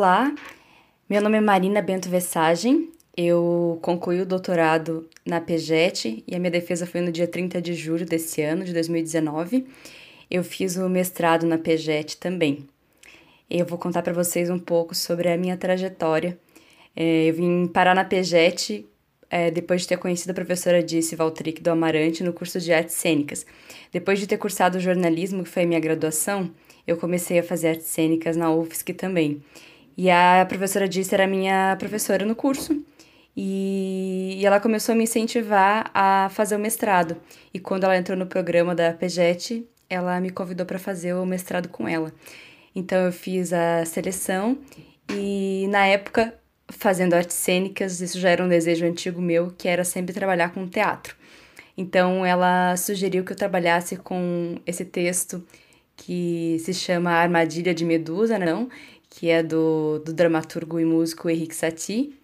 Olá, 0.00 0.34
meu 1.10 1.20
nome 1.20 1.36
é 1.36 1.40
Marina 1.42 1.82
Bento 1.82 2.08
Vessagem, 2.08 2.90
eu 3.14 3.78
concluí 3.82 4.18
o 4.22 4.24
doutorado 4.24 5.06
na 5.26 5.42
PEGET 5.42 6.24
e 6.26 6.34
a 6.34 6.38
minha 6.38 6.50
defesa 6.50 6.86
foi 6.86 7.02
no 7.02 7.12
dia 7.12 7.28
30 7.28 7.60
de 7.60 7.74
julho 7.74 8.06
desse 8.06 8.40
ano, 8.40 8.64
de 8.64 8.72
2019. 8.72 9.66
Eu 10.30 10.42
fiz 10.42 10.78
o 10.78 10.88
mestrado 10.88 11.46
na 11.46 11.58
PEGET 11.58 12.16
também. 12.16 12.66
Eu 13.50 13.66
vou 13.66 13.76
contar 13.76 14.00
para 14.00 14.14
vocês 14.14 14.48
um 14.48 14.58
pouco 14.58 14.94
sobre 14.94 15.30
a 15.30 15.36
minha 15.36 15.58
trajetória. 15.58 16.38
É, 16.96 17.26
eu 17.28 17.34
vim 17.34 17.66
parar 17.66 17.94
na 17.94 18.02
PEGET 18.02 18.86
é, 19.28 19.50
depois 19.50 19.82
de 19.82 19.88
ter 19.88 19.98
conhecido 19.98 20.30
a 20.30 20.34
professora 20.34 20.82
Dice 20.82 21.14
Valtric 21.14 21.60
do 21.60 21.68
Amarante 21.68 22.24
no 22.24 22.32
curso 22.32 22.58
de 22.58 22.72
Artes 22.72 22.94
Cênicas. 22.94 23.44
Depois 23.92 24.18
de 24.18 24.26
ter 24.26 24.38
cursado 24.38 24.80
jornalismo, 24.80 25.44
que 25.44 25.50
foi 25.50 25.64
a 25.64 25.66
minha 25.66 25.78
graduação, 25.78 26.50
eu 26.86 26.96
comecei 26.96 27.38
a 27.38 27.42
fazer 27.42 27.68
artes 27.68 27.86
cênicas 27.88 28.34
na 28.34 28.50
UFSC 28.50 28.94
também. 28.94 29.42
E 30.02 30.10
a 30.10 30.46
professora 30.48 30.88
Dice 30.88 31.14
era 31.14 31.26
minha 31.26 31.76
professora 31.78 32.24
no 32.24 32.34
curso, 32.34 32.82
e, 33.36 34.38
e, 34.40 34.46
ela 34.46 34.58
começou 34.58 34.94
a 34.94 34.96
me 34.96 35.04
incentivar 35.04 35.90
a 35.92 36.30
fazer 36.30 36.56
o 36.56 36.58
mestrado. 36.58 37.18
E 37.52 37.60
quando 37.60 37.84
ela 37.84 37.98
entrou 37.98 38.16
no 38.16 38.24
programa 38.24 38.74
da 38.74 38.94
PEGET, 38.94 39.62
ela 39.90 40.18
me 40.18 40.30
convidou 40.30 40.64
para 40.64 40.78
fazer 40.78 41.12
o 41.12 41.26
mestrado 41.26 41.68
com 41.68 41.86
ela. 41.86 42.14
Então 42.74 42.96
eu 43.04 43.12
fiz 43.12 43.52
a 43.52 43.84
seleção 43.84 44.56
e 45.10 45.66
na 45.68 45.84
época, 45.84 46.32
fazendo 46.70 47.12
artes 47.12 47.36
cênicas, 47.36 48.00
isso 48.00 48.18
já 48.18 48.30
era 48.30 48.42
um 48.42 48.48
desejo 48.48 48.86
antigo 48.86 49.20
meu, 49.20 49.50
que 49.50 49.68
era 49.68 49.84
sempre 49.84 50.14
trabalhar 50.14 50.48
com 50.54 50.66
teatro. 50.66 51.14
Então 51.76 52.24
ela 52.24 52.74
sugeriu 52.78 53.22
que 53.22 53.32
eu 53.32 53.36
trabalhasse 53.36 53.96
com 53.96 54.56
esse 54.64 54.86
texto 54.86 55.44
que 55.94 56.56
se 56.60 56.72
chama 56.72 57.10
Armadilha 57.10 57.74
de 57.74 57.84
Medusa, 57.84 58.38
não? 58.38 58.70
Que 59.10 59.28
é 59.28 59.42
do, 59.42 59.98
do 59.98 60.12
dramaturgo 60.14 60.80
e 60.80 60.84
músico 60.84 61.28
Henrique 61.28 61.54
Satie. 61.54 62.18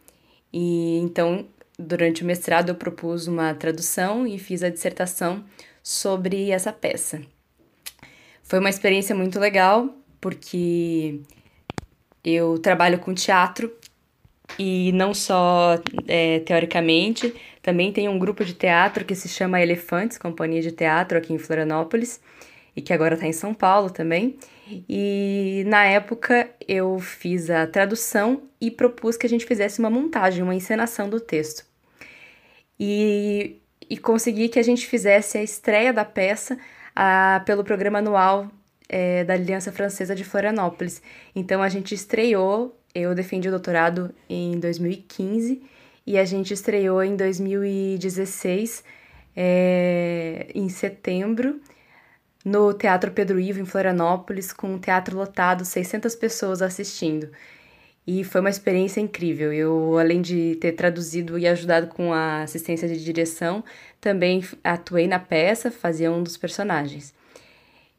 E 0.53 0.97
então, 0.99 1.47
durante 1.79 2.23
o 2.23 2.27
mestrado, 2.27 2.71
eu 2.71 2.75
propus 2.75 3.27
uma 3.27 3.53
tradução 3.55 4.27
e 4.27 4.39
fiz 4.39 4.63
a 4.63 4.71
dissertação 4.71 5.45
sobre 5.83 6.51
essa 6.51 6.73
peça. 6.73 7.21
Foi 8.43 8.59
uma 8.61 8.71
experiência 8.71 9.15
muito 9.15 9.39
legal, 9.39 9.95
porque 10.21 11.21
eu 12.25 12.59
trabalho 12.59 12.99
com 12.99 13.13
teatro 13.13 13.73
e 14.59 14.93
não 14.93 15.13
só 15.13 15.79
é, 16.07 16.41
teoricamente, 16.41 17.35
também 17.63 17.93
tem 17.93 18.09
um 18.09 18.19
grupo 18.19 18.45
de 18.45 18.55
teatro 18.55 19.05
que 19.05 19.15
se 19.15 19.29
chama 19.29 19.61
Elefantes, 19.61 20.19
Companhia 20.19 20.63
de 20.63 20.71
Teatro 20.71 21.19
aqui 21.19 21.33
em 21.33 21.39
Florianópolis, 21.39 22.21
e 22.77 22.83
que 22.83 22.93
agora 22.93 23.15
está 23.15 23.27
em 23.27 23.33
São 23.33 23.55
Paulo 23.55 23.89
também. 23.89 24.39
E 24.89 25.65
na 25.67 25.85
época 25.85 26.51
eu 26.69 26.99
fiz 26.99 27.49
a 27.49 27.67
tradução 27.67 28.43
e 28.61 28.71
propus 28.71 29.17
que 29.17 29.27
a 29.27 29.29
gente 29.29 29.47
fizesse 29.47 29.79
uma 29.79 29.89
montagem, 29.89 30.43
uma 30.43 30.55
encenação 30.55 31.09
do 31.09 31.19
texto. 31.19 31.65
E, 32.79 33.57
e 33.89 33.97
consegui 33.97 34.49
que 34.49 34.59
a 34.59 34.63
gente 34.63 34.87
fizesse 34.87 35.39
a 35.39 35.43
estreia 35.43 35.93
da 35.93 36.05
peça 36.05 36.59
a, 36.95 37.43
pelo 37.47 37.65
programa 37.65 37.99
anual 37.99 38.51
é, 38.89 39.25
da 39.25 39.35
Aliança 39.35 39.73
Francesa 39.73 40.15
de 40.15 40.25
Florianópolis. 40.25 41.01
Então 41.35 41.63
a 41.63 41.69
gente 41.71 41.95
estreou, 41.95 42.79
eu 42.95 43.15
defendi 43.15 43.49
o 43.49 43.53
doutorado 43.53 44.15
em 44.29 44.59
2015 44.59 45.63
e 46.07 46.19
a 46.19 46.25
gente 46.25 46.53
estreou 46.53 47.03
em 47.03 47.17
2016, 47.17 48.85
é, 49.35 50.49
em 50.55 50.69
setembro 50.69 51.61
no 52.47 52.73
Teatro 52.73 53.11
Pedro 53.11 53.41
Ivo, 53.41 53.61
em 53.61 53.65
Florianópolis, 53.65 54.53
com 54.53 54.75
um 54.75 54.79
teatro 54.79 55.17
lotado, 55.17 55.65
600 55.65 56.15
pessoas 56.15 56.63
assistindo. 56.63 57.29
E 58.07 58.23
foi 58.23 58.41
uma 58.41 58.49
experiência 58.51 59.01
incrível. 59.01 59.53
Eu, 59.53 59.99
além 59.99 60.23
de 60.23 60.55
ter 60.61 60.71
traduzido 60.73 61.37
e 61.37 61.49
ajudado 61.49 61.89
com 61.89 62.13
a 62.13 62.43
assistência 62.43 62.87
de 62.87 63.03
direção, 63.03 63.65
também 64.01 64.45
atuei 64.63 65.09
na 65.09 65.19
peça, 65.19 65.73
fazia 65.73 66.13
um 66.13 66.23
dos 66.23 66.37
personagens. 66.37 67.13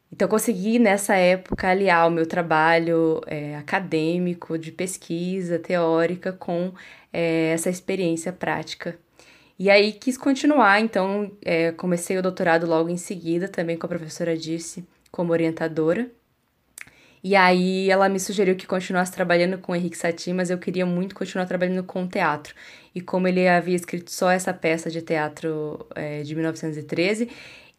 Então, 0.09 0.29
consegui 0.29 0.79
nessa 0.79 1.15
época 1.15 1.67
aliar 1.67 2.07
o 2.07 2.11
meu 2.11 2.25
trabalho 2.25 3.19
é, 3.27 3.57
acadêmico, 3.57 4.57
de 4.57 4.71
pesquisa 4.71 5.59
teórica, 5.59 6.31
com 6.31 6.73
é, 7.11 7.51
essa 7.51 7.69
experiência 7.69 8.31
prática 8.31 8.97
e 9.59 9.69
aí 9.69 9.91
quis 9.91 10.17
continuar, 10.17 10.79
então 10.79 11.31
é, 11.43 11.71
comecei 11.71 12.17
o 12.17 12.21
doutorado 12.21 12.67
logo 12.67 12.89
em 12.89 12.97
seguida, 12.97 13.47
também 13.47 13.77
com 13.77 13.85
a 13.85 13.89
professora 13.89 14.37
Dirce 14.37 14.85
como 15.11 15.31
orientadora. 15.31 16.11
E 17.23 17.35
aí 17.35 17.89
ela 17.89 18.07
me 18.07 18.19
sugeriu 18.19 18.55
que 18.55 18.67
continuasse 18.67 19.11
trabalhando 19.11 19.57
com 19.57 19.71
o 19.71 19.75
Henrique 19.75 19.97
Satie, 19.97 20.33
mas 20.33 20.49
eu 20.49 20.57
queria 20.57 20.85
muito 20.85 21.15
continuar 21.15 21.45
trabalhando 21.45 21.83
com 21.83 22.07
teatro. 22.07 22.53
E 22.93 23.01
como 23.01 23.27
ele 23.27 23.47
havia 23.47 23.75
escrito 23.75 24.11
só 24.11 24.29
essa 24.29 24.53
peça 24.53 24.89
de 24.89 25.01
teatro 25.01 25.85
é, 25.95 26.21
de 26.21 26.35
1913, 26.35 27.29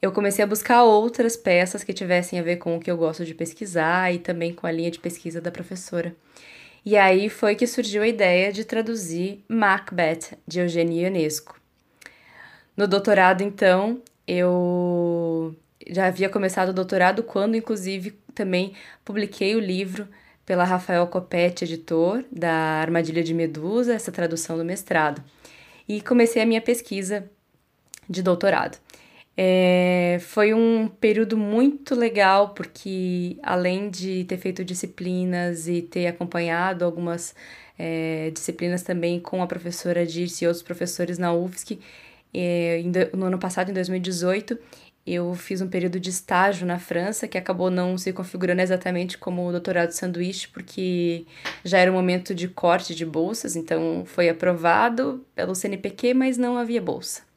eu 0.02 0.12
comecei 0.12 0.44
a 0.44 0.46
buscar 0.46 0.82
outras 0.84 1.36
peças 1.36 1.82
que 1.84 1.92
tivessem 1.92 2.38
a 2.38 2.42
ver 2.42 2.56
com 2.56 2.76
o 2.76 2.80
que 2.80 2.90
eu 2.90 2.96
gosto 2.96 3.24
de 3.24 3.34
pesquisar 3.34 4.12
e 4.12 4.18
também 4.18 4.52
com 4.52 4.66
a 4.66 4.72
linha 4.72 4.90
de 4.90 4.98
pesquisa 4.98 5.40
da 5.40 5.50
professora. 5.50 6.14
E 6.84 6.96
aí 6.96 7.28
foi 7.28 7.54
que 7.54 7.66
surgiu 7.66 8.02
a 8.02 8.08
ideia 8.08 8.52
de 8.52 8.64
traduzir 8.64 9.44
Macbeth, 9.48 10.38
de 10.46 10.60
Eugênio 10.60 11.02
Ionesco. 11.02 11.57
No 12.78 12.86
doutorado, 12.86 13.42
então, 13.42 14.00
eu 14.24 15.52
já 15.90 16.06
havia 16.06 16.28
começado 16.28 16.68
o 16.68 16.72
doutorado 16.72 17.24
quando, 17.24 17.56
inclusive, 17.56 18.12
também 18.32 18.72
publiquei 19.04 19.56
o 19.56 19.58
livro 19.58 20.06
pela 20.46 20.62
Rafael 20.62 21.04
Copete, 21.08 21.64
editor, 21.64 22.24
da 22.30 22.52
Armadilha 22.52 23.20
de 23.20 23.34
Medusa, 23.34 23.94
essa 23.94 24.12
tradução 24.12 24.56
do 24.56 24.64
mestrado. 24.64 25.20
E 25.88 26.00
comecei 26.00 26.40
a 26.40 26.46
minha 26.46 26.60
pesquisa 26.60 27.28
de 28.08 28.22
doutorado. 28.22 28.78
É, 29.36 30.18
foi 30.20 30.54
um 30.54 30.86
período 30.86 31.36
muito 31.36 31.96
legal, 31.96 32.50
porque 32.50 33.38
além 33.42 33.90
de 33.90 34.22
ter 34.22 34.36
feito 34.36 34.64
disciplinas 34.64 35.66
e 35.66 35.82
ter 35.82 36.06
acompanhado 36.06 36.84
algumas 36.84 37.34
é, 37.76 38.30
disciplinas 38.32 38.84
também 38.84 39.18
com 39.18 39.42
a 39.42 39.48
professora 39.48 40.06
Dirce 40.06 40.44
e 40.44 40.46
outros 40.46 40.62
professores 40.62 41.18
na 41.18 41.32
UFSC, 41.32 41.80
é, 42.32 42.82
no 43.14 43.26
ano 43.26 43.38
passado, 43.38 43.70
em 43.70 43.74
2018, 43.74 44.58
eu 45.06 45.34
fiz 45.34 45.60
um 45.60 45.68
período 45.68 45.98
de 45.98 46.10
estágio 46.10 46.66
na 46.66 46.78
França 46.78 47.26
que 47.26 47.38
acabou 47.38 47.70
não 47.70 47.96
se 47.96 48.12
configurando 48.12 48.60
exatamente 48.60 49.16
como 49.16 49.46
o 49.46 49.50
doutorado 49.50 49.90
sanduíche, 49.92 50.48
porque 50.48 51.24
já 51.64 51.78
era 51.78 51.90
um 51.90 51.94
momento 51.94 52.34
de 52.34 52.46
corte 52.48 52.94
de 52.94 53.06
bolsas, 53.06 53.56
então 53.56 54.04
foi 54.04 54.28
aprovado 54.28 55.24
pelo 55.34 55.54
CNPq, 55.54 56.12
mas 56.12 56.36
não 56.36 56.58
havia 56.58 56.82
bolsa. 56.82 57.27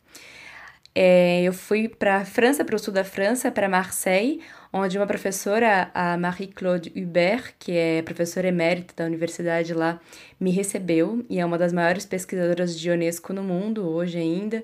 É, 0.94 1.42
eu 1.44 1.54
fui 1.54 1.88
para 1.88 2.18
a 2.18 2.26
França, 2.26 2.66
para 2.66 2.76
o 2.76 2.80
sul 2.80 2.94
da 2.94 3.04
França, 3.04 3.50
para 3.50 3.70
Marseille, 3.70 4.42
onde 4.74 4.98
uma 4.98 5.08
professora, 5.08 5.90
a 5.94 6.18
Marie-Claude 6.18 6.92
Hubert, 6.96 7.54
que 7.58 7.72
é 7.72 8.02
professora 8.02 8.50
emérita 8.50 8.94
da 8.98 9.06
universidade 9.06 9.74
lá, 9.74 10.02
me 10.40 10.52
recebeu 10.52 11.26
e 11.30 11.40
é 11.40 11.46
uma 11.46 11.58
das 11.58 11.72
maiores 11.72 12.06
pesquisadoras 12.06 12.78
de 12.78 12.90
Unesco 12.90 13.34
no 13.34 13.44
mundo 13.44 13.88
hoje 13.88 14.18
ainda. 14.18 14.64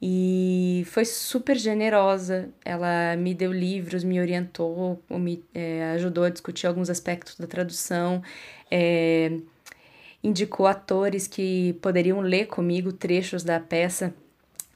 E 0.00 0.84
foi 0.86 1.04
super 1.04 1.56
generosa. 1.56 2.48
Ela 2.64 3.16
me 3.16 3.34
deu 3.34 3.52
livros, 3.52 4.04
me 4.04 4.20
orientou, 4.20 5.02
me 5.10 5.44
é, 5.54 5.92
ajudou 5.94 6.24
a 6.24 6.30
discutir 6.30 6.66
alguns 6.66 6.88
aspectos 6.88 7.36
da 7.36 7.46
tradução, 7.46 8.22
é, 8.70 9.32
indicou 10.22 10.66
atores 10.66 11.26
que 11.26 11.74
poderiam 11.82 12.20
ler 12.20 12.46
comigo 12.46 12.92
trechos 12.92 13.42
da 13.44 13.60
peça 13.60 14.14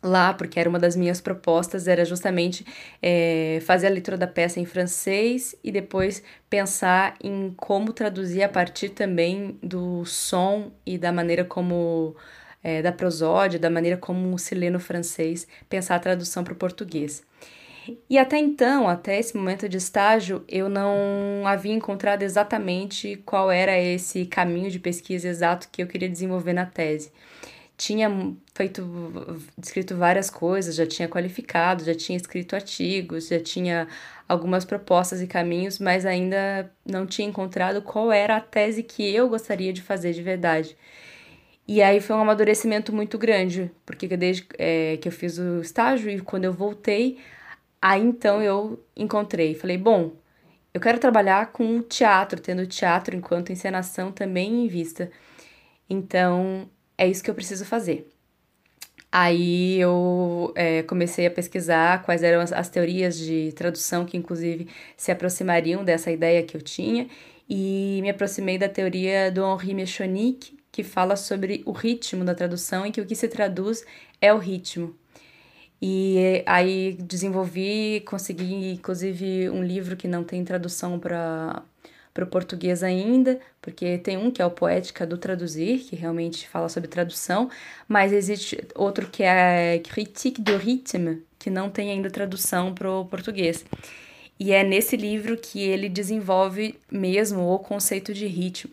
lá, 0.03 0.35
porque 0.35 0.59
era 0.59 0.69
uma 0.69 0.79
das 0.79 0.97
minhas 0.97 1.21
propostas, 1.21 1.87
era 1.87 2.05
justamente 2.05 2.67
é, 3.01 3.61
fazer 3.63 3.87
a 3.87 3.91
leitura 3.91 4.17
da 4.17 4.27
peça 4.27 4.59
em 4.59 4.65
francês 4.65 5.55
e 5.63 5.71
depois 5.71 6.23
pensar 6.51 7.15
em 7.23 7.53
como 7.57 7.93
traduzir 7.93 8.43
a 8.43 8.49
partir 8.49 8.91
também 8.91 9.59
do 9.63 10.05
som 10.05 10.73
e 10.85 10.99
da 10.99 11.13
maneira 11.13 11.45
como. 11.45 12.17
É, 12.65 12.81
da 12.81 12.93
prosódia, 12.93 13.59
da 13.59 13.69
maneira 13.69 13.97
como 13.97 14.39
se 14.39 14.55
lê 14.55 14.71
no 14.71 14.79
francês, 14.79 15.49
pensar 15.69 15.97
a 15.97 15.99
tradução 15.99 16.45
para 16.45 16.53
o 16.53 16.57
português. 16.57 17.21
E 18.09 18.17
até 18.17 18.39
então, 18.39 18.89
até 18.89 19.19
esse 19.19 19.37
momento 19.37 19.69
de 19.69 19.79
estágio, 19.79 20.45
eu 20.47 20.69
não 20.69 21.45
havia 21.45 21.75
encontrado 21.75 22.23
exatamente 22.23 23.21
qual 23.27 23.51
era 23.51 23.77
esse 23.77 24.27
caminho 24.27 24.71
de 24.71 24.79
pesquisa 24.79 25.27
exato 25.29 25.69
que 25.73 25.83
eu 25.83 25.89
queria 25.89 26.09
desenvolver 26.09 26.53
na 26.53 26.65
tese 26.65 27.11
tinha 27.83 28.09
feito, 28.55 28.81
escrito 29.61 29.97
várias 29.97 30.31
coisas, 30.31 30.77
já 30.77 30.87
tinha 30.87 31.09
qualificado, 31.09 31.83
já 31.83 31.95
tinha 31.95 32.17
escrito 32.17 32.55
artigos, 32.55 33.27
já 33.27 33.41
tinha 33.41 33.89
algumas 34.29 34.65
propostas 34.65 35.21
e 35.21 35.27
caminhos, 35.27 35.81
mas 35.81 36.07
ainda 36.07 36.71
não 36.87 37.05
tinha 37.07 37.27
encontrado 37.27 37.83
qual 37.83 38.13
era 38.13 38.37
a 38.37 38.41
tese 38.41 38.85
que 38.85 39.13
eu 39.13 39.29
gostaria 39.29 39.73
de 39.73 39.83
fazer 39.83 40.13
de 40.13 40.23
verdade. 40.23 40.77
E 41.67 41.83
aí 41.83 42.01
foi 42.01 42.15
um 42.15 42.21
amadurecimento 42.21 42.95
muito 42.95 43.19
grande, 43.19 43.69
porque 43.85 44.17
desde 44.17 44.47
é, 44.59 44.97
que 44.99 45.09
eu 45.09 45.13
fiz 45.13 45.39
o 45.39 45.61
estágio 45.61 46.09
e 46.09 46.21
quando 46.21 46.45
eu 46.45 46.53
voltei, 46.53 47.19
aí 47.81 48.01
então 48.01 48.41
eu 48.41 48.85
encontrei. 48.97 49.55
Falei, 49.57 49.77
bom, 49.77 50.13
eu 50.73 50.81
quero 50.81 51.01
trabalhar 51.01 51.51
com 51.51 51.83
teatro, 51.83 52.41
tendo 52.41 52.65
teatro 52.65 53.17
enquanto 53.17 53.51
encenação 53.51 54.13
também 54.13 54.65
em 54.65 54.69
vista. 54.69 55.11
Então, 55.91 56.71
é 57.03 57.09
isso 57.09 57.23
que 57.23 57.31
eu 57.31 57.35
preciso 57.35 57.65
fazer. 57.65 58.09
Aí 59.11 59.79
eu 59.81 60.53
é, 60.55 60.83
comecei 60.85 61.27
a 61.27 61.31
pesquisar 61.31 62.03
quais 62.03 62.23
eram 62.23 62.41
as, 62.41 62.53
as, 62.53 62.69
teorias 62.69 63.19
de 63.19 63.53
tradução 63.53 64.07
que, 64.07 64.17
inclusive, 64.17 64.69
se 64.97 65.11
aproximariam 65.11 65.85
dessa 65.85 66.11
ideia 66.11 66.43
que 66.45 66.57
eu 66.57 66.63
tinha, 66.63 67.09
e 67.49 67.99
me 68.03 68.09
aproximei 68.09 68.57
da 68.57 68.69
teoria 68.69 69.31
do 69.31 69.43
Henri 69.45 69.75
Mechonic, 69.75 70.57
que 70.71 70.83
fala 70.83 71.17
sobre 71.17 71.63
o 71.67 71.73
ritmo 71.73 72.25
da 72.25 72.35
tradução 72.35 72.87
e 72.87 72.93
que 72.93 73.01
o 73.01 73.07
que 73.07 73.17
se 73.17 73.29
traduz 73.29 73.85
é 74.21 74.33
o 74.33 74.39
ritmo. 74.39 74.97
E 75.83 76.43
aí 76.47 76.97
desenvolvi, 77.01 78.01
consegui 78.07 78.73
inclusive 78.73 79.51
um 79.51 79.63
livro 79.63 79.97
que 79.97 80.07
não 80.07 80.23
tem 80.23 80.45
tradução 80.45 80.99
para 81.01 81.63
para 82.13 82.25
o 82.25 82.27
português 82.27 82.83
ainda, 82.83 83.41
porque 83.61 83.99
tem 83.99 84.17
um 84.17 84.31
que 84.31 84.43
é 84.43 84.47
o 84.47 84.51
Poética 84.51 85.07
do 85.07 85.17
Traduzir, 85.17 85.81
que 85.81 85.97
realmente 85.97 86.49
fala 86.49 86.69
sobre 86.69 86.89
tradução, 86.89 87.51
mas 87.89 88.13
existe 88.13 88.63
outro 88.75 89.09
que 89.09 89.23
é 89.23 89.79
Critique 89.79 90.41
du 90.41 90.57
Rythme, 90.57 91.23
que 91.39 91.49
não 91.49 91.71
tem 91.71 91.91
ainda 91.91 92.11
tradução 92.11 92.75
para 92.75 92.91
o 92.91 93.05
português. 93.07 93.65
E 94.39 94.53
é 94.53 94.63
nesse 94.63 94.97
livro 94.97 95.37
que 95.37 95.61
ele 95.61 95.89
desenvolve 95.89 96.75
mesmo 96.91 97.43
o 97.49 97.59
conceito 97.59 98.13
de 98.13 98.27
ritmo. 98.27 98.73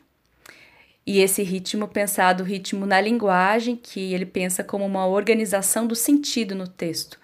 E 1.05 1.19
esse 1.21 1.41
ritmo 1.41 1.87
pensado, 1.87 2.43
ritmo 2.43 2.85
na 2.85 2.99
linguagem, 3.01 3.75
que 3.75 4.13
ele 4.13 4.25
pensa 4.25 4.63
como 4.63 4.85
uma 4.85 5.07
organização 5.07 5.87
do 5.87 5.95
sentido 5.95 6.53
no 6.53 6.67
texto. 6.67 7.19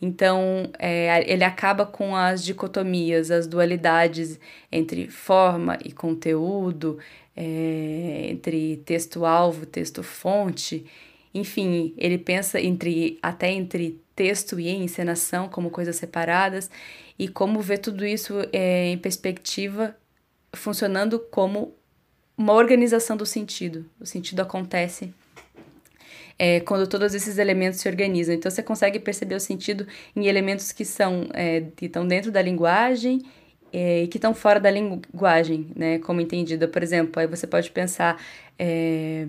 Então, 0.00 0.70
é, 0.78 1.24
ele 1.30 1.42
acaba 1.44 1.84
com 1.84 2.14
as 2.14 2.44
dicotomias, 2.44 3.30
as 3.30 3.46
dualidades 3.46 4.38
entre 4.70 5.08
forma 5.08 5.76
e 5.84 5.90
conteúdo, 5.90 6.98
é, 7.36 8.28
entre 8.30 8.76
texto-alvo, 8.84 9.66
texto-fonte. 9.66 10.86
Enfim, 11.34 11.94
ele 11.96 12.18
pensa 12.18 12.60
entre 12.60 13.18
até 13.20 13.50
entre 13.50 14.00
texto 14.14 14.58
e 14.58 14.68
encenação 14.68 15.48
como 15.48 15.70
coisas 15.70 15.96
separadas 15.96 16.70
e 17.18 17.28
como 17.28 17.60
ver 17.60 17.78
tudo 17.78 18.06
isso 18.06 18.34
é, 18.52 18.86
em 18.86 18.98
perspectiva 18.98 19.96
funcionando 20.52 21.18
como 21.18 21.74
uma 22.36 22.52
organização 22.52 23.16
do 23.16 23.26
sentido. 23.26 23.84
O 24.00 24.06
sentido 24.06 24.40
acontece 24.40 25.12
é, 26.38 26.60
quando 26.60 26.86
todos 26.86 27.14
esses 27.14 27.38
elementos 27.38 27.80
se 27.80 27.88
organizam. 27.88 28.34
Então 28.34 28.50
você 28.50 28.62
consegue 28.62 28.98
perceber 29.00 29.34
o 29.34 29.40
sentido 29.40 29.86
em 30.14 30.26
elementos 30.26 30.72
que 30.72 30.84
são 30.84 31.28
é, 31.34 31.64
que 31.76 31.86
estão 31.86 32.06
dentro 32.06 32.30
da 32.30 32.40
linguagem 32.40 33.22
é, 33.72 34.04
e 34.04 34.08
que 34.08 34.18
estão 34.18 34.34
fora 34.34 34.60
da 34.60 34.70
linguagem, 34.70 35.70
né? 35.74 35.98
Como 35.98 36.20
entendida. 36.20 36.68
Por 36.68 36.82
exemplo, 36.82 37.20
aí 37.20 37.26
você 37.26 37.46
pode 37.46 37.70
pensar 37.70 38.20
é, 38.58 39.26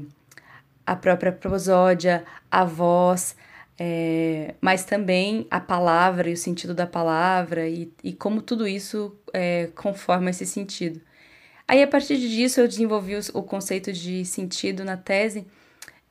a 0.86 0.96
própria 0.96 1.32
prosódia, 1.32 2.24
a 2.52 2.64
voz, 2.64 3.36
é, 3.80 4.56
mas 4.62 4.84
também 4.86 5.48
a 5.50 5.60
palavra 5.60 6.30
e 6.30 6.34
o 6.34 6.38
sentido 6.38 6.74
da 6.74 6.86
palavra 6.88 7.68
e, 7.68 7.92
e 8.04 8.14
como 8.14 8.42
tudo 8.42 8.68
isso 8.68 9.16
é, 9.34 9.70
conforma 9.76 10.30
esse 10.30 10.46
sentido. 10.46 11.02
Aí, 11.68 11.84
a 11.84 11.88
partir 11.88 12.18
disso, 12.18 12.60
eu 12.60 12.68
desenvolvi 12.68 13.14
o 13.34 13.44
conceito 13.44 13.94
de 13.94 14.26
sentido 14.26 14.84
na 14.84 14.98
tese, 14.98 15.46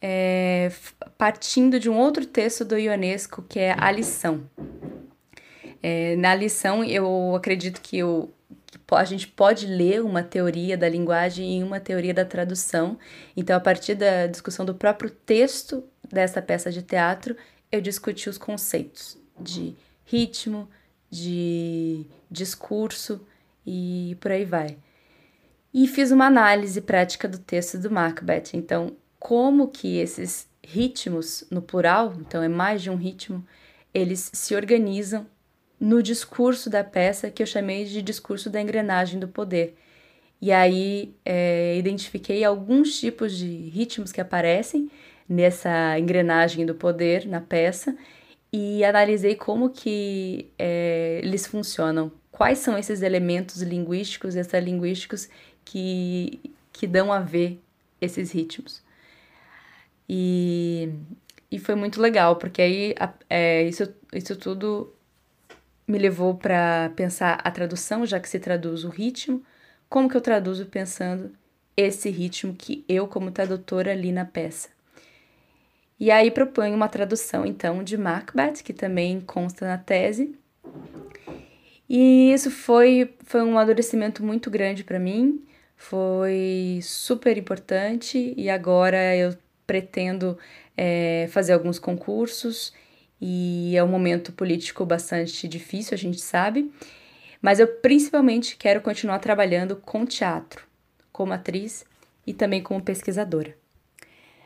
é, 0.00 0.70
partindo 1.16 1.78
de 1.80 1.90
um 1.90 1.98
outro 1.98 2.24
texto 2.24 2.64
do 2.64 2.76
Ionesco, 2.78 3.42
que 3.42 3.58
é 3.58 3.74
A 3.78 3.90
Lição. 3.90 4.48
É, 5.82 6.16
na 6.16 6.34
lição, 6.34 6.82
eu 6.82 7.34
acredito 7.36 7.80
que, 7.80 7.98
eu, 7.98 8.32
que 8.68 8.80
a 8.90 9.04
gente 9.04 9.28
pode 9.28 9.66
ler 9.66 10.02
uma 10.02 10.22
teoria 10.22 10.76
da 10.76 10.88
linguagem 10.88 11.60
e 11.60 11.62
uma 11.62 11.78
teoria 11.78 12.12
da 12.12 12.24
tradução. 12.24 12.98
Então, 13.36 13.56
a 13.56 13.60
partir 13.60 13.94
da 13.94 14.26
discussão 14.26 14.64
do 14.64 14.74
próprio 14.74 15.10
texto 15.10 15.84
dessa 16.10 16.42
peça 16.42 16.70
de 16.72 16.82
teatro, 16.82 17.36
eu 17.70 17.80
discuti 17.80 18.28
os 18.28 18.38
conceitos 18.38 19.16
de 19.38 19.76
ritmo, 20.04 20.68
de 21.10 22.06
discurso 22.30 23.24
e 23.64 24.16
por 24.20 24.32
aí 24.32 24.44
vai. 24.44 24.76
E 25.72 25.86
fiz 25.86 26.10
uma 26.10 26.26
análise 26.26 26.80
prática 26.80 27.28
do 27.28 27.38
texto 27.38 27.78
do 27.78 27.90
Macbeth. 27.90 28.50
Então, 28.54 28.96
como 29.18 29.68
que 29.68 29.98
esses 29.98 30.48
ritmos, 30.62 31.44
no 31.50 31.62
plural, 31.62 32.14
então 32.20 32.42
é 32.42 32.48
mais 32.48 32.82
de 32.82 32.90
um 32.90 32.96
ritmo, 32.96 33.44
eles 33.92 34.30
se 34.32 34.54
organizam 34.54 35.26
no 35.80 36.02
discurso 36.02 36.68
da 36.68 36.84
peça 36.84 37.30
que 37.30 37.42
eu 37.42 37.46
chamei 37.46 37.84
de 37.84 38.02
discurso 38.02 38.50
da 38.50 38.60
engrenagem 38.60 39.18
do 39.18 39.28
poder. 39.28 39.76
E 40.40 40.52
aí 40.52 41.14
é, 41.24 41.76
identifiquei 41.76 42.44
alguns 42.44 42.98
tipos 42.98 43.36
de 43.36 43.46
ritmos 43.70 44.12
que 44.12 44.20
aparecem 44.20 44.90
nessa 45.28 45.98
engrenagem 45.98 46.64
do 46.64 46.74
poder 46.74 47.26
na 47.26 47.40
peça 47.40 47.96
e 48.52 48.84
analisei 48.84 49.34
como 49.34 49.70
que 49.70 50.50
é, 50.58 51.20
eles 51.22 51.46
funcionam. 51.46 52.10
Quais 52.30 52.58
são 52.58 52.78
esses 52.78 53.02
elementos 53.02 53.62
linguísticos, 53.62 54.36
extralinguísticos 54.36 55.28
que, 55.64 56.40
que 56.72 56.86
dão 56.86 57.12
a 57.12 57.20
ver 57.20 57.60
esses 58.00 58.30
ritmos. 58.30 58.82
E, 60.08 60.90
e 61.50 61.58
foi 61.58 61.74
muito 61.74 62.00
legal, 62.00 62.36
porque 62.36 62.62
aí 62.62 62.94
é, 63.28 63.64
isso, 63.64 63.92
isso 64.12 64.36
tudo 64.36 64.92
me 65.86 65.98
levou 65.98 66.34
para 66.34 66.90
pensar 66.96 67.40
a 67.42 67.50
tradução, 67.50 68.06
já 68.06 68.20
que 68.20 68.28
se 68.28 68.38
traduz 68.38 68.84
o 68.84 68.88
ritmo, 68.88 69.42
como 69.88 70.08
que 70.08 70.16
eu 70.16 70.20
traduzo 70.20 70.66
pensando 70.66 71.32
esse 71.76 72.10
ritmo 72.10 72.54
que 72.54 72.84
eu, 72.88 73.06
como 73.06 73.30
tradutora, 73.30 73.94
li 73.94 74.12
na 74.12 74.24
peça. 74.24 74.68
E 75.98 76.10
aí 76.10 76.30
proponho 76.30 76.74
uma 76.74 76.88
tradução, 76.88 77.44
então, 77.44 77.82
de 77.82 77.96
Macbeth, 77.96 78.62
que 78.62 78.72
também 78.72 79.20
consta 79.20 79.66
na 79.66 79.78
tese. 79.78 80.34
E 81.88 82.32
isso 82.32 82.50
foi, 82.50 83.14
foi 83.24 83.42
um 83.42 83.52
amadurecimento 83.52 84.22
muito 84.22 84.50
grande 84.50 84.84
para 84.84 84.98
mim, 84.98 85.42
foi 85.76 86.80
super 86.82 87.38
importante 87.38 88.34
e 88.36 88.50
agora 88.50 89.16
eu 89.16 89.34
pretendo 89.68 90.38
é, 90.74 91.28
fazer 91.30 91.52
alguns 91.52 91.78
concursos 91.78 92.72
e 93.20 93.76
é 93.76 93.84
um 93.84 93.88
momento 93.88 94.32
político 94.32 94.86
bastante 94.86 95.46
difícil, 95.46 95.94
a 95.94 95.98
gente 95.98 96.20
sabe, 96.20 96.72
mas 97.42 97.60
eu 97.60 97.68
principalmente 97.68 98.56
quero 98.56 98.80
continuar 98.80 99.18
trabalhando 99.18 99.76
com 99.76 100.06
teatro, 100.06 100.66
como 101.12 101.34
atriz 101.34 101.84
e 102.26 102.32
também 102.32 102.62
como 102.62 102.82
pesquisadora. 102.82 103.54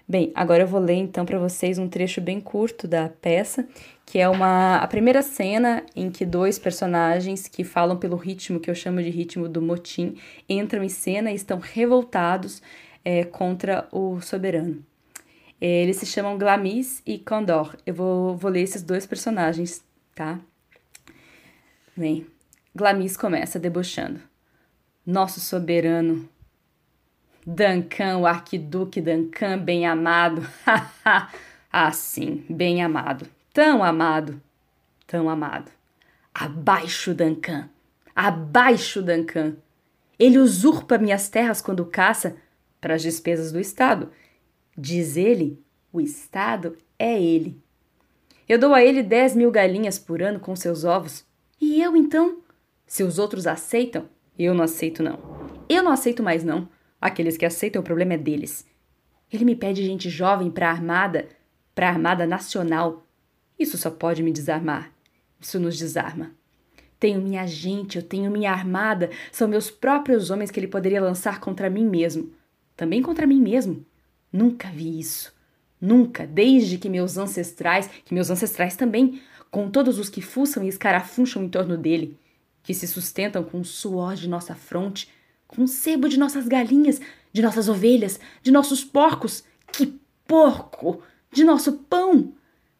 Bem, 0.08 0.32
agora 0.34 0.64
eu 0.64 0.66
vou 0.66 0.80
ler 0.80 0.96
então 0.96 1.24
para 1.24 1.38
vocês 1.38 1.78
um 1.78 1.88
trecho 1.88 2.20
bem 2.20 2.40
curto 2.40 2.88
da 2.88 3.08
peça, 3.08 3.66
que 4.04 4.18
é 4.18 4.28
uma 4.28 4.78
a 4.78 4.86
primeira 4.88 5.22
cena 5.22 5.86
em 5.94 6.10
que 6.10 6.26
dois 6.26 6.58
personagens 6.58 7.46
que 7.46 7.62
falam 7.62 7.96
pelo 7.96 8.16
ritmo 8.16 8.58
que 8.58 8.68
eu 8.68 8.74
chamo 8.74 9.00
de 9.00 9.10
ritmo 9.10 9.48
do 9.48 9.62
motim 9.62 10.16
entram 10.48 10.82
em 10.82 10.88
cena 10.88 11.30
e 11.30 11.36
estão 11.36 11.60
revoltados 11.60 12.60
é, 13.04 13.24
contra 13.24 13.86
o 13.92 14.20
soberano. 14.20 14.84
É, 15.64 15.84
eles 15.84 15.98
se 15.98 16.06
chamam 16.06 16.36
Glamis 16.36 17.00
e 17.06 17.20
Condor. 17.20 17.76
Eu 17.86 17.94
vou, 17.94 18.36
vou 18.36 18.50
ler 18.50 18.62
esses 18.62 18.82
dois 18.82 19.06
personagens, 19.06 19.80
tá? 20.12 20.40
Bem, 21.96 22.26
Glamis 22.74 23.16
começa 23.16 23.60
debochando. 23.60 24.20
Nosso 25.06 25.38
soberano 25.38 26.28
Duncan, 27.46 28.18
o 28.18 28.26
arquiduque 28.26 29.00
Duncan, 29.00 29.56
bem 29.56 29.86
amado. 29.86 30.44
ah, 31.72 31.92
sim, 31.92 32.44
bem 32.50 32.82
amado. 32.82 33.28
Tão 33.54 33.84
amado, 33.84 34.42
tão 35.06 35.30
amado. 35.30 35.70
Abaixo, 36.34 37.14
Duncan. 37.14 37.70
Abaixo, 38.16 39.00
Duncan. 39.00 39.54
Ele 40.18 40.38
usurpa 40.38 40.98
minhas 40.98 41.28
terras 41.28 41.62
quando 41.62 41.86
caça 41.86 42.34
para 42.80 42.94
as 42.94 43.02
despesas 43.02 43.52
do 43.52 43.60
Estado. 43.60 44.10
Diz 44.76 45.16
ele, 45.16 45.62
o 45.92 46.00
Estado 46.00 46.76
é 46.98 47.20
ele. 47.20 47.60
Eu 48.48 48.58
dou 48.58 48.74
a 48.74 48.82
ele 48.82 49.02
dez 49.02 49.36
mil 49.36 49.50
galinhas 49.50 49.98
por 49.98 50.22
ano 50.22 50.40
com 50.40 50.56
seus 50.56 50.84
ovos. 50.84 51.24
E 51.60 51.80
eu, 51.80 51.96
então? 51.96 52.38
Se 52.86 53.02
os 53.02 53.18
outros 53.18 53.46
aceitam, 53.46 54.08
eu 54.38 54.54
não 54.54 54.64
aceito, 54.64 55.02
não. 55.02 55.18
Eu 55.68 55.82
não 55.82 55.92
aceito 55.92 56.22
mais, 56.22 56.42
não. 56.42 56.68
Aqueles 57.00 57.36
que 57.36 57.44
aceitam 57.44 57.80
o 57.80 57.84
problema 57.84 58.14
é 58.14 58.18
deles. 58.18 58.66
Ele 59.32 59.44
me 59.44 59.54
pede 59.56 59.84
gente 59.84 60.10
jovem 60.10 60.50
para 60.50 60.68
a 60.68 60.72
armada, 60.72 61.28
para 61.74 61.88
a 61.88 61.90
armada 61.90 62.26
nacional. 62.26 63.06
Isso 63.58 63.78
só 63.78 63.90
pode 63.90 64.22
me 64.22 64.32
desarmar. 64.32 64.92
Isso 65.40 65.58
nos 65.58 65.78
desarma. 65.78 66.32
Tenho 66.98 67.20
minha 67.20 67.46
gente, 67.46 67.96
eu 67.96 68.02
tenho 68.02 68.30
minha 68.30 68.52
armada, 68.52 69.10
são 69.32 69.48
meus 69.48 69.70
próprios 69.70 70.30
homens 70.30 70.50
que 70.50 70.60
ele 70.60 70.68
poderia 70.68 71.02
lançar 71.02 71.40
contra 71.40 71.68
mim 71.68 71.84
mesmo. 71.84 72.32
Também 72.76 73.02
contra 73.02 73.26
mim 73.26 73.40
mesmo. 73.40 73.84
Nunca 74.32 74.68
vi 74.70 74.98
isso. 74.98 75.32
Nunca, 75.80 76.26
desde 76.26 76.78
que 76.78 76.88
meus 76.88 77.18
ancestrais, 77.18 77.88
que 78.04 78.14
meus 78.14 78.30
ancestrais 78.30 78.76
também, 78.76 79.20
com 79.50 79.70
todos 79.70 79.98
os 79.98 80.08
que 80.08 80.22
fuçam 80.22 80.62
e 80.62 80.68
escarafuncham 80.68 81.42
em 81.44 81.48
torno 81.48 81.76
dele. 81.76 82.18
que 82.62 82.72
se 82.74 82.86
sustentam 82.86 83.42
com 83.42 83.60
o 83.60 83.64
suor 83.64 84.14
de 84.14 84.28
nossa 84.28 84.54
fronte, 84.54 85.08
com 85.48 85.64
o 85.64 85.68
sebo 85.68 86.08
de 86.08 86.18
nossas 86.18 86.46
galinhas, 86.46 87.00
de 87.32 87.42
nossas 87.42 87.68
ovelhas, 87.68 88.20
de 88.42 88.50
nossos 88.50 88.84
porcos. 88.84 89.44
Que 89.72 89.98
porco! 90.26 91.02
De 91.30 91.44
nosso 91.44 91.72
pão! 91.90 92.32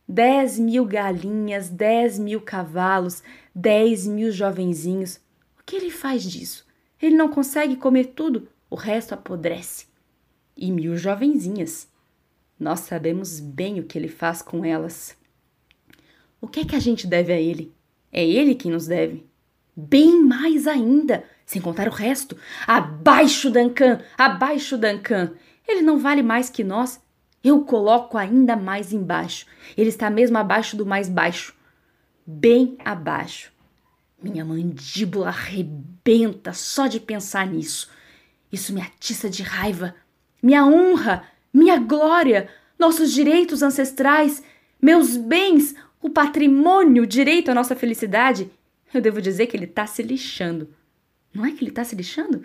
Dez 0.08 0.58
mil 0.58 0.84
galinhas, 0.84 1.68
dez 1.68 2.18
mil 2.18 2.40
cavalos, 2.40 3.22
dez 3.54 4.06
mil 4.06 4.30
jovenzinhos. 4.30 5.16
O 5.58 5.64
que 5.64 5.76
ele 5.76 5.90
faz 5.90 6.22
disso? 6.22 6.66
Ele 7.00 7.16
não 7.16 7.28
consegue 7.28 7.76
comer 7.76 8.12
tudo, 8.14 8.48
o 8.68 8.76
resto 8.76 9.14
apodrece. 9.14 9.86
E 10.62 10.70
mil 10.70 10.96
jovenzinhas. 10.96 11.88
Nós 12.56 12.78
sabemos 12.78 13.40
bem 13.40 13.80
o 13.80 13.82
que 13.82 13.98
ele 13.98 14.06
faz 14.06 14.40
com 14.40 14.64
elas. 14.64 15.16
O 16.40 16.46
que 16.46 16.60
é 16.60 16.64
que 16.64 16.76
a 16.76 16.78
gente 16.78 17.04
deve 17.04 17.32
a 17.32 17.40
ele? 17.40 17.74
É 18.12 18.24
ele 18.24 18.54
quem 18.54 18.70
nos 18.70 18.86
deve. 18.86 19.26
Bem 19.74 20.22
mais 20.22 20.68
ainda, 20.68 21.24
sem 21.44 21.60
contar 21.60 21.88
o 21.88 21.90
resto. 21.90 22.36
Abaixo 22.64 23.50
Duncan, 23.50 24.02
abaixo 24.16 24.78
Duncan. 24.78 25.32
Ele 25.66 25.82
não 25.82 25.98
vale 25.98 26.22
mais 26.22 26.48
que 26.48 26.62
nós. 26.62 27.00
Eu 27.42 27.64
coloco 27.64 28.16
ainda 28.16 28.54
mais 28.54 28.92
embaixo. 28.92 29.46
Ele 29.76 29.88
está 29.88 30.08
mesmo 30.08 30.38
abaixo 30.38 30.76
do 30.76 30.86
mais 30.86 31.08
baixo. 31.08 31.56
Bem 32.24 32.76
abaixo. 32.84 33.52
Minha 34.22 34.44
mandíbula 34.44 35.26
arrebenta 35.26 36.52
só 36.52 36.86
de 36.86 37.00
pensar 37.00 37.48
nisso. 37.48 37.90
Isso 38.52 38.72
me 38.72 38.80
atiça 38.80 39.28
de 39.28 39.42
raiva. 39.42 39.96
Minha 40.42 40.66
honra, 40.66 41.24
minha 41.52 41.78
glória, 41.78 42.48
nossos 42.78 43.12
direitos 43.12 43.62
ancestrais, 43.62 44.42
meus 44.80 45.16
bens, 45.16 45.74
o 46.00 46.10
patrimônio, 46.10 47.04
o 47.04 47.06
direito 47.06 47.50
à 47.50 47.54
nossa 47.54 47.76
felicidade. 47.76 48.50
Eu 48.92 49.00
devo 49.00 49.22
dizer 49.22 49.46
que 49.46 49.56
ele 49.56 49.66
está 49.66 49.86
se 49.86 50.02
lixando. 50.02 50.68
Não 51.32 51.46
é 51.46 51.52
que 51.52 51.62
ele 51.62 51.70
está 51.70 51.84
se 51.84 51.94
lixando? 51.94 52.44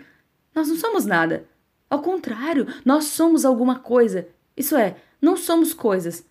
Nós 0.54 0.68
não 0.68 0.76
somos 0.76 1.04
nada. 1.04 1.44
Ao 1.90 2.00
contrário, 2.00 2.66
nós 2.84 3.04
somos 3.04 3.44
alguma 3.44 3.78
coisa. 3.78 4.28
Isso 4.56 4.76
é, 4.76 4.96
não 5.20 5.36
somos 5.36 5.74
coisas. 5.74 6.24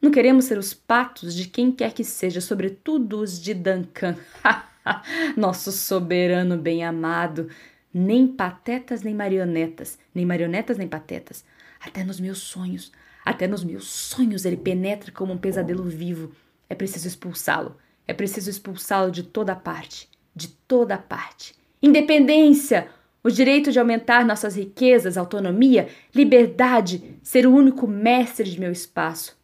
Não 0.00 0.10
queremos 0.10 0.46
ser 0.46 0.58
os 0.58 0.74
patos 0.74 1.34
de 1.34 1.48
quem 1.48 1.72
quer 1.72 1.92
que 1.92 2.04
seja, 2.04 2.40
sobretudo 2.40 3.20
os 3.20 3.40
de 3.40 3.54
Duncan. 3.54 4.16
Nosso 5.36 5.72
soberano 5.72 6.56
bem-amado. 6.56 7.48
Nem 7.94 8.26
patetas 8.26 9.02
nem 9.02 9.14
marionetas, 9.14 9.96
nem 10.12 10.26
marionetas 10.26 10.76
nem 10.76 10.88
patetas. 10.88 11.44
Até 11.80 12.02
nos 12.02 12.18
meus 12.18 12.38
sonhos, 12.38 12.90
até 13.24 13.46
nos 13.46 13.62
meus 13.62 13.88
sonhos 13.88 14.44
ele 14.44 14.56
penetra 14.56 15.12
como 15.12 15.32
um 15.32 15.38
pesadelo 15.38 15.84
vivo. 15.84 16.32
É 16.68 16.74
preciso 16.74 17.06
expulsá-lo. 17.06 17.76
É 18.06 18.12
preciso 18.12 18.50
expulsá-lo 18.50 19.12
de 19.12 19.22
toda 19.22 19.54
parte. 19.54 20.08
De 20.34 20.48
toda 20.48 20.98
parte. 20.98 21.54
Independência! 21.80 22.90
o 23.24 23.30
direito 23.30 23.72
de 23.72 23.78
aumentar 23.78 24.26
nossas 24.26 24.54
riquezas, 24.54 25.16
autonomia, 25.16 25.88
liberdade, 26.14 27.18
ser 27.22 27.46
o 27.46 27.54
único 27.54 27.88
mestre 27.88 28.50
de 28.50 28.60
meu 28.60 28.70
espaço. 28.70 29.34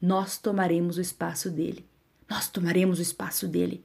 Nós 0.00 0.38
tomaremos 0.38 0.96
o 0.96 1.00
espaço 1.00 1.50
dele. 1.50 1.84
Nós 2.30 2.48
tomaremos 2.48 3.00
o 3.00 3.02
espaço 3.02 3.48
dele. 3.48 3.84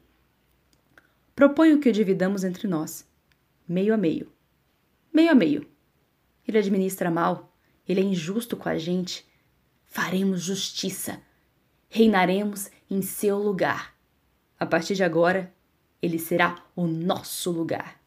Proponho 1.35 1.79
que 1.79 1.89
o 1.89 1.91
dividamos 1.91 2.43
entre 2.43 2.67
nós, 2.67 3.03
meio 3.71 3.93
a 3.93 3.97
meio. 3.97 4.29
Meio 5.13 5.31
a 5.31 5.35
meio. 5.35 5.65
Ele 6.45 6.57
administra 6.57 7.09
mal, 7.09 7.55
ele 7.87 8.01
é 8.01 8.03
injusto 8.03 8.57
com 8.57 8.67
a 8.67 8.77
gente. 8.77 9.25
Faremos 9.85 10.41
justiça. 10.41 11.21
Reinaremos 11.89 12.69
em 12.89 13.01
seu 13.01 13.37
lugar. 13.37 13.95
A 14.59 14.65
partir 14.65 14.95
de 14.95 15.03
agora, 15.03 15.53
ele 16.01 16.19
será 16.19 16.63
o 16.75 16.85
nosso 16.85 17.49
lugar. 17.49 17.99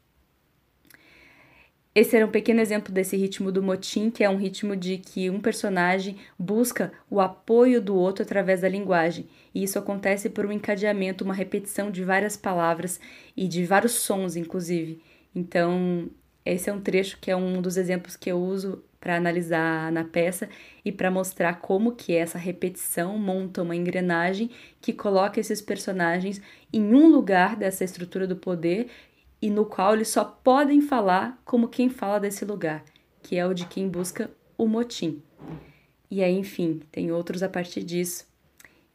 Esse 1.94 2.16
era 2.16 2.26
um 2.26 2.30
pequeno 2.30 2.60
exemplo 2.60 2.92
desse 2.92 3.16
ritmo 3.16 3.52
do 3.52 3.62
motim, 3.62 4.10
que 4.10 4.24
é 4.24 4.28
um 4.28 4.36
ritmo 4.36 4.74
de 4.74 4.98
que 4.98 5.30
um 5.30 5.40
personagem 5.40 6.18
busca 6.36 6.92
o 7.08 7.20
apoio 7.20 7.80
do 7.80 7.94
outro 7.94 8.24
através 8.24 8.62
da 8.62 8.68
linguagem. 8.68 9.28
E 9.54 9.62
isso 9.62 9.78
acontece 9.78 10.28
por 10.28 10.44
um 10.44 10.52
encadeamento, 10.52 11.24
uma 11.24 11.32
repetição 11.32 11.90
de 11.90 12.02
várias 12.02 12.36
palavras 12.36 13.00
e 13.36 13.46
de 13.46 13.64
vários 13.64 13.92
sons, 13.92 14.34
inclusive. 14.34 15.00
Então, 15.34 16.08
esse 16.44 16.68
é 16.68 16.72
um 16.72 16.80
trecho 16.80 17.18
que 17.20 17.30
é 17.30 17.36
um 17.36 17.60
dos 17.60 17.76
exemplos 17.76 18.16
que 18.16 18.30
eu 18.30 18.38
uso 18.38 18.82
para 19.00 19.16
analisar 19.16 19.92
na 19.92 20.04
peça 20.04 20.48
e 20.82 20.90
para 20.90 21.10
mostrar 21.10 21.60
como 21.60 21.92
que 21.92 22.14
essa 22.14 22.38
repetição 22.38 23.18
monta 23.18 23.62
uma 23.62 23.76
engrenagem 23.76 24.50
que 24.80 24.92
coloca 24.92 25.38
esses 25.38 25.60
personagens 25.60 26.40
em 26.72 26.94
um 26.94 27.08
lugar 27.08 27.56
dessa 27.56 27.84
estrutura 27.84 28.26
do 28.26 28.36
poder 28.36 28.88
e 29.42 29.50
no 29.50 29.66
qual 29.66 29.94
eles 29.94 30.08
só 30.08 30.24
podem 30.24 30.80
falar 30.80 31.38
como 31.44 31.68
quem 31.68 31.90
fala 31.90 32.18
desse 32.18 32.46
lugar, 32.46 32.82
que 33.22 33.36
é 33.36 33.46
o 33.46 33.52
de 33.52 33.66
quem 33.66 33.88
busca 33.88 34.30
o 34.56 34.66
motim. 34.66 35.22
E 36.10 36.22
aí, 36.22 36.32
enfim, 36.32 36.80
tem 36.90 37.12
outros 37.12 37.42
a 37.42 37.48
partir 37.48 37.82
disso. 37.82 38.26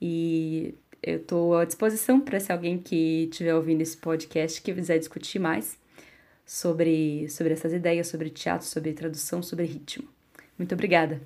E 0.02 0.74
eu 1.04 1.18
estou 1.18 1.56
à 1.56 1.66
disposição 1.66 2.20
para 2.20 2.40
se 2.40 2.52
alguém 2.52 2.78
que 2.80 3.28
estiver 3.30 3.54
ouvindo 3.54 3.82
esse 3.82 3.98
podcast 3.98 4.62
que 4.62 4.74
quiser 4.74 4.98
discutir 4.98 5.38
mais 5.38 5.78
sobre, 6.50 7.30
sobre 7.30 7.54
essas 7.54 7.72
ideias, 7.72 8.08
sobre 8.08 8.32
teatro, 8.32 8.66
sobre 8.66 8.92
tradução, 8.92 9.44
sobre 9.44 9.66
ritmo. 9.66 10.10
Muito 10.58 10.74
obrigada! 10.74 11.22